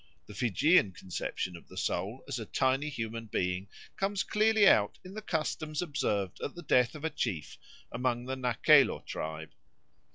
[0.25, 3.67] The Fijian conception of the soul as a tiny human being
[3.97, 7.59] comes clearly out in the customs observed at the death of a chief
[7.91, 9.51] among the Nakelo tribe.